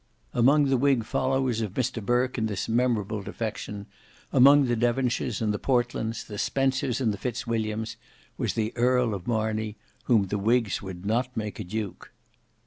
[0.33, 3.85] Among the whig followers of Mr Burke in this memorable defection,
[4.33, 7.97] among the Devonshires and the Portlands, the Spencers and the Fitzwilliams,
[8.35, 12.11] was the Earl of Marney, whom the whigs would not make a duke.